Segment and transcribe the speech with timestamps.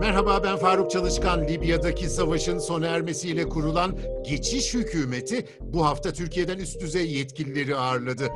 [0.00, 1.48] Merhaba ben Faruk Çalışkan.
[1.48, 3.98] Libya'daki savaşın sona ermesiyle kurulan
[4.28, 8.28] geçiş hükümeti bu hafta Türkiye'den üst düzey yetkilileri ağırladı.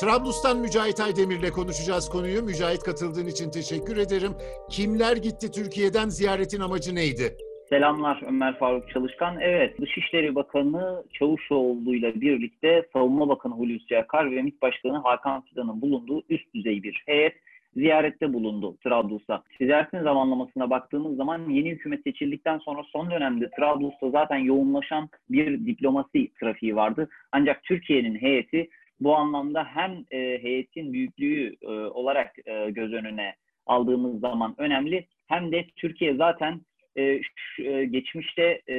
[0.00, 2.42] Trablus'tan Mücahit Aydemir'le konuşacağız konuyu.
[2.42, 4.32] Mücahit katıldığın için teşekkür ederim.
[4.70, 6.08] Kimler gitti Türkiye'den?
[6.08, 7.36] Ziyaretin amacı neydi?
[7.68, 9.40] Selamlar Ömer Faruk Çalışkan.
[9.40, 15.80] Evet, Dışişleri Bakanı Çavuşoğlu ile birlikte Savunma Bakanı Hulusi Akar ve MİT Başkanı Hakan Fidan'ın
[15.80, 17.36] bulunduğu üst düzey bir heyet
[17.74, 19.42] ziyarette bulundu Trablus'a.
[19.60, 26.32] Ziyaretin zamanlamasına baktığımız zaman yeni hükümet seçildikten sonra son dönemde Trablus'ta zaten yoğunlaşan bir diplomasi
[26.40, 27.08] trafiği vardı.
[27.32, 28.68] Ancak Türkiye'nin heyeti
[29.00, 33.34] bu anlamda hem e, heyetin büyüklüğü e, olarak e, göz önüne
[33.66, 36.60] aldığımız zaman önemli hem de Türkiye zaten
[36.98, 38.76] e, şu, e, geçmişte e,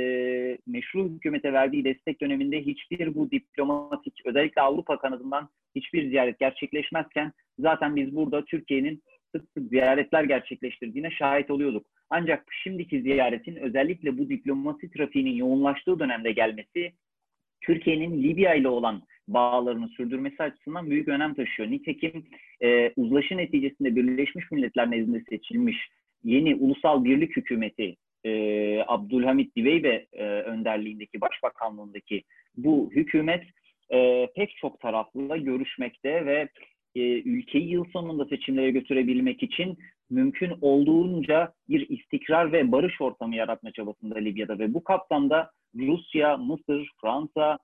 [0.67, 7.95] meşru hükümete verdiği destek döneminde hiçbir bu diplomatik özellikle Avrupa kanadından hiçbir ziyaret gerçekleşmezken zaten
[7.95, 9.03] biz burada Türkiye'nin
[9.35, 11.87] sık sık ziyaretler gerçekleştirdiğine şahit oluyorduk.
[12.09, 16.93] Ancak şimdiki ziyaretin özellikle bu diplomasi trafiğinin yoğunlaştığı dönemde gelmesi
[17.61, 21.71] Türkiye'nin Libya ile olan bağlarını sürdürmesi açısından büyük önem taşıyor.
[21.71, 22.25] Nitekim
[22.63, 25.77] e, uzlaşı neticesinde Birleşmiş Milletler nezdinde seçilmiş
[26.23, 32.23] yeni ulusal birlik hükümeti e, Abdülhamit Diveybe e, önderliğindeki başbakanlığındaki
[32.57, 33.43] bu hükümet
[33.89, 36.49] e, pek çok taraflı görüşmekte ve
[36.95, 39.77] e, ülkeyi yıl sonunda seçimlere götürebilmek için
[40.09, 46.91] mümkün olduğunca bir istikrar ve barış ortamı yaratma çabasında Libya'da ve bu kapsamda Rusya, Mısır,
[47.01, 47.59] Fransa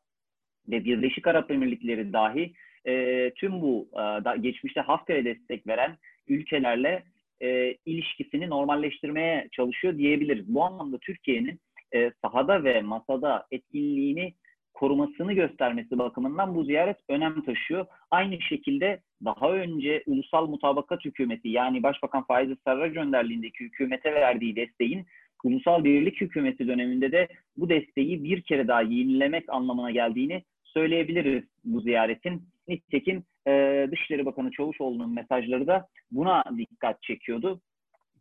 [0.69, 2.53] ve Birleşik Arap Emirlikleri dahi
[2.85, 7.03] e, tüm bu e, da, geçmişte Hafter'e destek veren ülkelerle
[7.41, 10.47] e, ilişkisini normalleştirmeye çalışıyor diyebiliriz.
[10.47, 11.59] Bu anlamda Türkiye'nin
[11.95, 14.33] e, sahada ve masada etkinliğini
[14.73, 17.85] korumasını göstermesi bakımından bu ziyaret önem taşıyor.
[18.11, 25.05] Aynı şekilde daha önce Ulusal Mutabakat Hükümeti yani Başbakan Faiz Sarraj önderliğindeki hükümete verdiği desteğin
[25.43, 27.27] Ulusal Birlik Hükümeti döneminde de
[27.57, 32.43] bu desteği bir kere daha yenilemek anlamına geldiğini söyleyebiliriz bu ziyaretin.
[32.67, 37.61] Nitekim e, Dışişleri Bakanı Çavuşoğlu'nun mesajları da buna dikkat çekiyordu.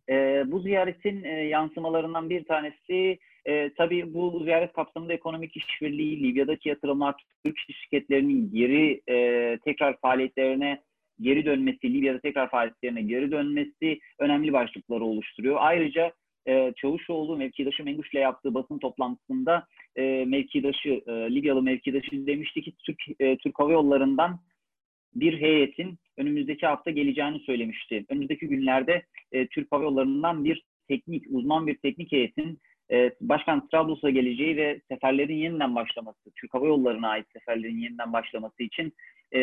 [0.08, 6.68] E, bu ziyaretin e, yansımalarından bir tanesi e, tabii bu ziyaret kapsamında ekonomik işbirliği, Libya'daki
[6.68, 7.14] yatırımlar,
[7.44, 10.80] Türk şirketlerinin geri e, tekrar faaliyetlerine
[11.20, 15.56] geri dönmesi, Libya'da tekrar faaliyetlerine geri dönmesi önemli başlıkları oluşturuyor.
[15.58, 16.12] Ayrıca
[16.48, 22.98] e, Çavuşoğlu mevkidaşı Menguş'la yaptığı basın toplantısında e, mevkidaşı, e, Libyalı mevkidaşı demişti ki Türk,
[23.20, 24.40] e, Türk Hava Yolları'ndan
[25.14, 28.04] bir heyetin önümüzdeki hafta geleceğini söylemişti.
[28.08, 29.02] Önümüzdeki günlerde
[29.32, 32.58] e, Türk Hava Yolları'ndan bir teknik, uzman bir teknik heyetin
[32.92, 38.62] e, Başkan Trablus'a geleceği ve seferlerin yeniden başlaması, Türk Hava Yolları'na ait seferlerin yeniden başlaması
[38.62, 38.92] için
[39.32, 39.40] e,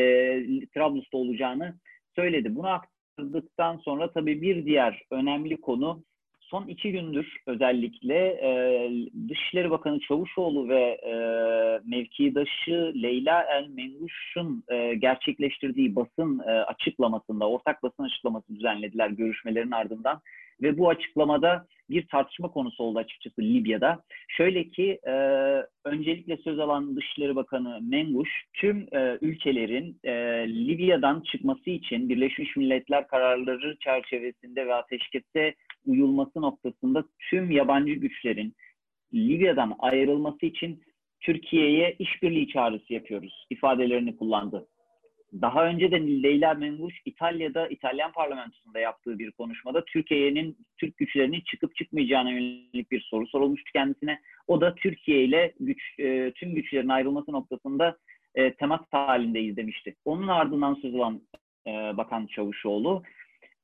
[0.73, 1.75] Trablus'ta olacağını
[2.15, 2.55] söyledi.
[2.55, 6.03] Bunu aktardıktan sonra tabii bir diğer önemli konu
[6.51, 8.51] son iki gündür özellikle e,
[9.29, 11.13] Dışişleri Bakanı Çavuşoğlu ve e,
[11.85, 20.21] mevkidaşı Leyla El Menguş'un e, gerçekleştirdiği basın e, açıklamasında, ortak basın açıklaması düzenlediler görüşmelerin ardından.
[20.61, 24.03] Ve bu açıklamada bir tartışma konusu oldu açıkçası Libya'da.
[24.27, 25.13] Şöyle ki e,
[25.85, 30.13] öncelikle söz alan Dışişleri Bakanı Menguş tüm e, ülkelerin e,
[30.47, 35.55] Libya'dan çıkması için Birleşmiş Milletler kararları çerçevesinde ve ateşkese
[35.85, 38.53] uyulması noktasında tüm yabancı güçlerin
[39.13, 40.83] Libya'dan ayrılması için
[41.21, 44.67] Türkiye'ye işbirliği çağrısı yapıyoruz ifadelerini kullandı.
[45.41, 51.75] Daha önce de Leyla Menguş İtalya'da İtalyan parlamentosunda yaptığı bir konuşmada Türkiye'nin Türk güçlerinin çıkıp
[51.75, 54.19] çıkmayacağına yönelik bir soru sorulmuştu kendisine.
[54.47, 57.97] O da Türkiye ile güç, e, tüm güçlerin ayrılması noktasında
[58.35, 59.95] e, temas halindeyiz demişti.
[60.05, 61.21] Onun ardından söz alan
[61.67, 63.03] e, Bakan Çavuşoğlu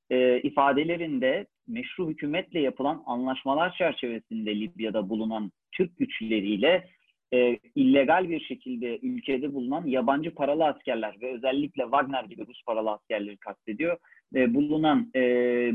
[0.09, 6.87] e, ifadelerinde meşru hükümetle yapılan anlaşmalar çerçevesinde Libya'da bulunan Türk güçleriyle
[7.33, 12.91] e, illegal bir şekilde ülkede bulunan yabancı paralı askerler ve özellikle Wagner gibi Rus paralı
[12.91, 13.97] askerleri kastediyor.
[14.35, 15.21] E, bulunan e,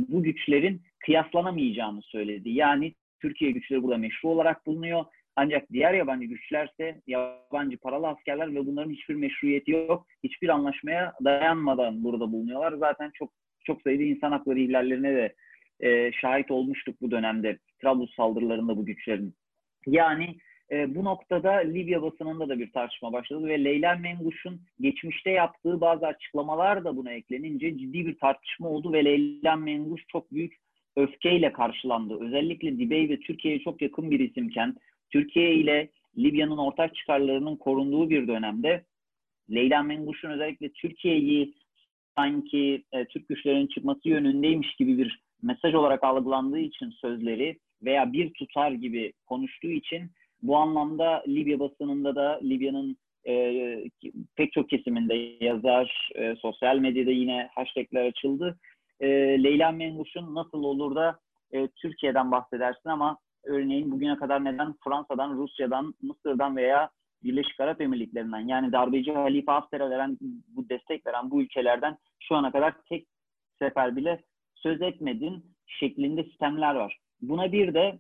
[0.09, 2.51] bu güçlerin kıyaslanamayacağını söyledi.
[2.51, 5.05] Yani Türkiye güçleri burada meşru olarak bulunuyor.
[5.37, 10.07] Ancak diğer yabancı güçlerse yabancı paralı askerler ve bunların hiçbir meşruiyeti yok.
[10.25, 12.73] Hiçbir anlaşmaya dayanmadan burada bulunuyorlar.
[12.73, 13.33] Zaten çok
[13.65, 15.35] çok sayıda insan hakları ihlallerine de
[15.81, 17.59] e, şahit olmuştuk bu dönemde.
[17.83, 19.35] Trablus saldırılarında bu güçlerin.
[19.87, 20.37] Yani
[20.71, 26.07] e, bu noktada Libya basınında da bir tartışma başladı ve Leyla Menguş'un geçmişte yaptığı bazı
[26.07, 30.57] açıklamalar da buna eklenince ciddi bir tartışma oldu ve Leyla Menguş çok büyük
[30.97, 32.19] öfkeyle karşılandı.
[32.21, 34.77] Özellikle Dibey ve Türkiye'ye çok yakın bir isimken
[35.11, 35.89] Türkiye ile
[36.19, 38.85] Libya'nın ortak çıkarlarının korunduğu bir dönemde
[39.51, 41.55] Leyla Menguş'un özellikle Türkiye'yi
[42.17, 48.33] sanki e, Türk güçlerinin çıkması yönündeymiş gibi bir mesaj olarak algılandığı için sözleri veya bir
[48.33, 50.11] tutar gibi konuştuğu için
[50.43, 52.97] bu anlamda Libya basınında da Libya'nın
[53.27, 53.85] e,
[54.37, 58.59] pek çok kesiminde yazar, e, sosyal medyada yine hashtagler açıldı.
[59.01, 59.09] E,
[59.45, 61.19] Leyla Menguş'un nasıl olur da
[61.53, 66.91] e, Türkiye'den bahsedersin ama örneğin bugüne kadar neden Fransa'dan, Rusya'dan, Mısır'dan veya
[67.25, 70.19] Birleşik Arap Emirlikleri'nden yani darbeci Halife Hafter'e veren
[70.49, 73.07] bu destek veren bu ülkelerden şu ana kadar tek
[73.59, 74.23] sefer bile
[74.63, 76.99] söz etmedin şeklinde sistemler var.
[77.23, 77.99] Buna bir de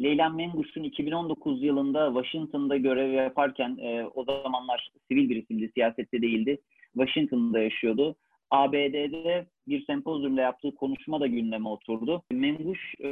[0.00, 6.58] Leyla Menguş'un 2019 yılında Washington'da görev yaparken e, o zamanlar sivil bir isimdi, siyasette değildi.
[6.94, 8.16] Washington'da yaşıyordu.
[8.50, 12.22] ABD'de bir sempozyumda yaptığı konuşma da gündeme oturdu.
[12.32, 13.10] Menguş e,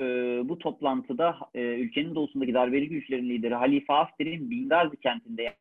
[0.49, 5.55] bu toplantıda e, ülkenin doğusundaki darbeli güçlerin lideri Halife Hafter'in Bingazi kentinde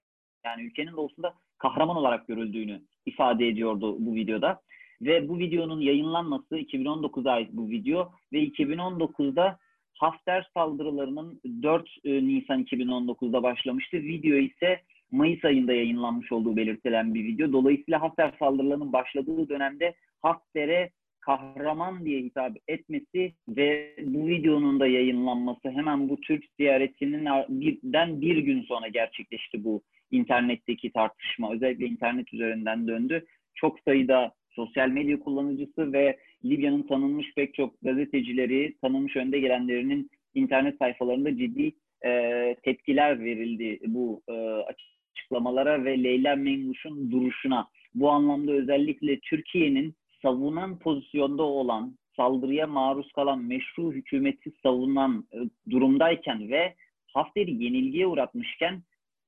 [0.45, 4.61] yani ülkenin doğusunda kahraman olarak görüldüğünü ifade ediyordu bu videoda.
[5.01, 9.57] Ve bu videonun yayınlanması 2019'a ait bu video ve 2019'da
[9.93, 13.97] Hafter saldırılarının 4 e, Nisan 2019'da başlamıştı.
[13.97, 14.81] Video ise
[15.11, 17.53] Mayıs ayında yayınlanmış olduğu belirtilen bir video.
[17.53, 20.91] Dolayısıyla Hafter saldırılarının başladığı dönemde Hafter'e
[21.25, 28.37] kahraman diye hitap etmesi ve bu videonun da yayınlanması hemen bu Türk ziyaretinin birden bir
[28.37, 29.81] gün sonra gerçekleşti bu
[30.11, 31.53] internetteki tartışma.
[31.53, 33.25] Özellikle internet üzerinden döndü.
[33.55, 40.77] Çok sayıda sosyal medya kullanıcısı ve Libya'nın tanınmış pek çok gazetecileri, tanınmış önde gelenlerinin internet
[40.77, 41.71] sayfalarında ciddi
[42.05, 47.67] e, tepkiler verildi bu e, açıklamalara ve Leyla Menguş'un duruşuna.
[47.95, 55.37] Bu anlamda özellikle Türkiye'nin savunan pozisyonda olan, saldırıya maruz kalan meşru hükümeti savunan e,
[55.71, 56.75] durumdayken ve
[57.13, 58.81] Hafter'i yenilgiye uğratmışken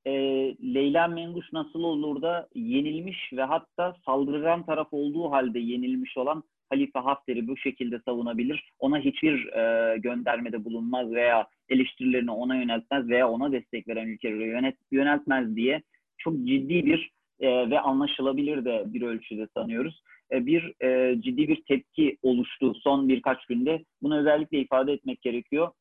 [0.08, 0.12] e,
[0.74, 7.00] Leyla Menguş nasıl olur da yenilmiş ve hatta saldıran taraf olduğu halde yenilmiş olan Halife
[7.00, 8.72] Hafter'i bu şekilde savunabilir.
[8.80, 14.76] Ona hiçbir e, göndermede bulunmaz veya eleştirilerini ona yöneltmez veya ona destek veren ülkelere yönet,
[14.92, 15.82] yöneltmez diye
[16.18, 20.02] çok ciddi bir e, ve anlaşılabilir de bir ölçüde sanıyoruz.
[20.32, 23.84] E, bir e, ciddi bir tepki oluştu son birkaç günde.
[24.02, 25.72] Bunu özellikle ifade etmek gerekiyor.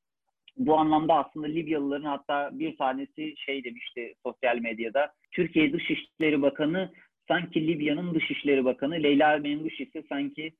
[0.56, 5.12] Bu anlamda aslında Libyalıların hatta bir tanesi şey demişti sosyal medyada.
[5.32, 6.92] Türkiye Dışişleri Bakanı
[7.28, 10.52] sanki Libya'nın Dışişleri Bakanı, Leyla Menguş ise sanki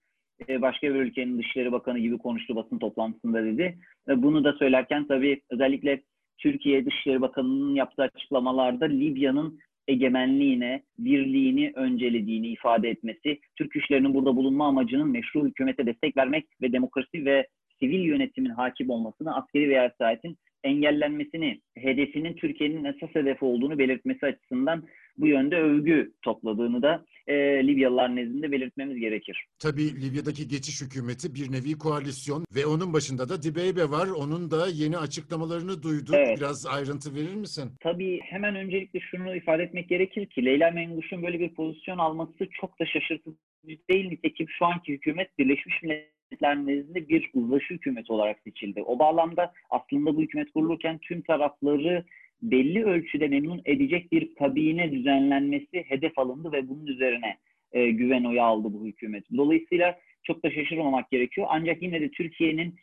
[0.48, 3.78] e, başka bir ülkenin Dışişleri Bakanı gibi konuştu basın toplantısında dedi.
[4.08, 6.02] Bunu da söylerken tabii özellikle
[6.38, 9.58] Türkiye Dışişleri Bakanı'nın yaptığı açıklamalarda Libya'nın
[9.88, 16.72] egemenliğine, birliğini öncelediğini ifade etmesi, Türk güçlerinin burada bulunma amacının meşru hükümete destek vermek ve
[16.72, 17.46] demokrasi ve
[17.80, 24.82] sivil yönetimin hakim olmasını, askeri veya siyasetin engellenmesini, hedefinin Türkiye'nin esas hedefi olduğunu belirtmesi açısından
[25.18, 27.34] bu yönde övgü topladığını da e,
[27.66, 29.46] Libyalılar nezdinde belirtmemiz gerekir.
[29.58, 34.08] Tabii Libya'daki geçiş hükümeti bir nevi koalisyon ve onun başında da Dibeybe var.
[34.08, 36.14] Onun da yeni açıklamalarını duyduk.
[36.14, 36.38] Evet.
[36.38, 37.70] Biraz ayrıntı verir misin?
[37.80, 42.80] Tabii hemen öncelikle şunu ifade etmek gerekir ki Leyla Menguş'un böyle bir pozisyon alması çok
[42.80, 43.36] da şaşırtıcı
[43.90, 44.08] değil.
[44.08, 48.82] Nitekim şu anki hükümet Birleşmiş Milletler nezdinde bir uzlaşı hükümeti olarak seçildi.
[48.82, 52.04] O bağlamda aslında bu hükümet kurulurken tüm tarafları
[52.42, 57.36] belli ölçüde memnun edecek bir kabine düzenlenmesi hedef alındı ve bunun üzerine
[57.72, 59.24] e, güven oyu aldı bu hükümet.
[59.36, 61.46] Dolayısıyla çok da şaşırmamak gerekiyor.
[61.50, 62.74] Ancak yine de Türkiye'nin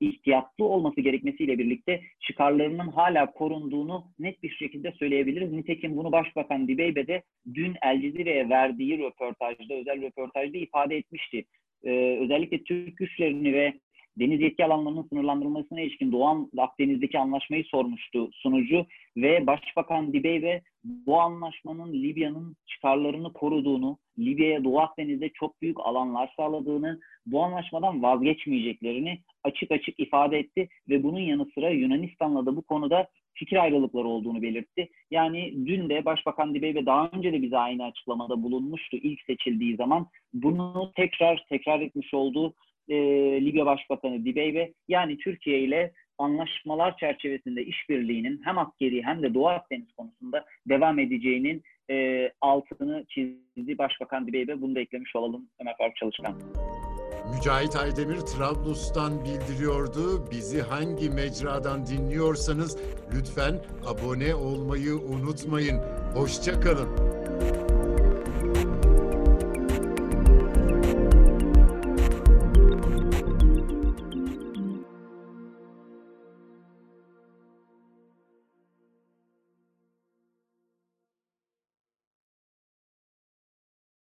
[0.00, 5.52] ihtiyatlı olması gerekmesiyle birlikte çıkarlarının hala korunduğunu net bir şekilde söyleyebiliriz.
[5.52, 7.22] Nitekim bunu Başbakan Dibeybe de
[7.54, 11.44] dün El Cezire'ye verdiği röportajda, özel röportajda ifade etmişti.
[11.84, 13.74] Ee, özellikle Türk güçlerini ve
[14.20, 18.86] deniz yetki alanlarının sınırlandırılmasına ilişkin Doğu Akdeniz'deki anlaşmayı sormuştu sunucu
[19.16, 27.00] ve Başbakan Dibeybe bu anlaşmanın Libya'nın çıkarlarını koruduğunu, Libya'ya Doğu Akdeniz'de çok büyük alanlar sağladığını,
[27.26, 33.08] bu anlaşmadan vazgeçmeyeceklerini açık açık ifade etti ve bunun yanı sıra Yunanistan'la da bu konuda
[33.34, 34.88] fikir ayrılıkları olduğunu belirtti.
[35.10, 40.06] Yani dün de Başbakan Dibeybe daha önce de bize aynı açıklamada bulunmuştu ilk seçildiği zaman.
[40.32, 42.54] Bunu tekrar tekrar etmiş olduğu
[42.90, 42.96] e,
[43.44, 49.92] Libya Başbakanı Dibeybe yani Türkiye ile anlaşmalar çerçevesinde işbirliğinin hem askeri hem de Doğu Akdeniz
[49.96, 54.60] konusunda devam edeceğinin e, altını çizdi Başbakan Dibeybe.
[54.60, 56.34] Bunu da eklemiş olalım Ömer Faruk Çalışkan.
[57.36, 60.30] Mücahit Aydemir Trablus'tan bildiriyordu.
[60.30, 62.78] Bizi hangi mecradan dinliyorsanız
[63.14, 63.54] lütfen
[63.86, 65.78] abone olmayı unutmayın.
[66.14, 66.88] Hoşça kalın.